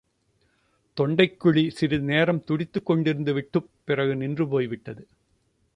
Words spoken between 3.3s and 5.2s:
விட்டுப் பிறகு நின்று போய்விட்டது.